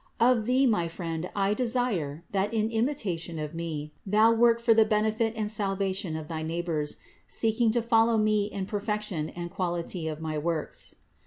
Of 0.19 0.45
thee, 0.47 0.65
my 0.65 0.87
friend, 0.87 1.29
I 1.35 1.53
desire, 1.53 2.23
that 2.31 2.51
in 2.51 2.71
imitation 2.71 3.37
of 3.37 3.53
me, 3.53 3.93
thou 4.03 4.31
work 4.33 4.59
for 4.59 4.73
the 4.73 4.83
benefit 4.83 5.35
and 5.35 5.51
salva 5.51 5.93
tion 5.93 6.15
of 6.15 6.27
thy 6.27 6.41
neighbors, 6.41 6.95
seeking 7.27 7.69
to 7.73 7.83
follow 7.83 8.17
me 8.17 8.45
in 8.45 8.65
the 8.65 8.69
per 8.71 8.79
fection 8.79 9.29
and 9.29 9.51
quality 9.51 10.07
of 10.07 10.19
my 10.19 10.39
works. 10.39 10.95